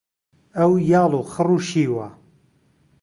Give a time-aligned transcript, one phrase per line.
[0.57, 2.07] ئەو یاڵ و خڕ و شیوە